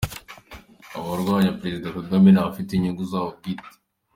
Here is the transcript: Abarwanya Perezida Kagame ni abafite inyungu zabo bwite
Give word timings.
Abarwanya 0.97 1.57
Perezida 1.59 1.93
Kagame 1.97 2.27
ni 2.31 2.39
abafite 2.41 2.69
inyungu 2.73 3.01
zabo 3.11 3.29
bwite 3.37 3.69